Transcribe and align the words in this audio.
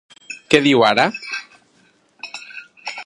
Què 0.53 0.61
diu 0.67 0.81
ara? 0.87 1.05